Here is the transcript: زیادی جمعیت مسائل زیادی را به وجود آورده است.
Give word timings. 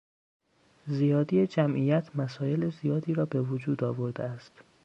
زیادی 0.87 1.47
جمعیت 1.47 2.15
مسائل 2.15 2.69
زیادی 2.69 3.13
را 3.13 3.25
به 3.25 3.41
وجود 3.41 3.83
آورده 3.83 4.23
است. 4.23 4.51